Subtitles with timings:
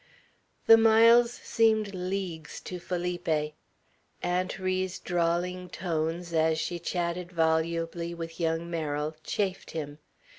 [0.65, 3.53] The miles seemed leagues to Felipe.
[4.23, 9.99] Aunt Ri's drawling tones, as she chatted volubly with young Merrill, chafed him.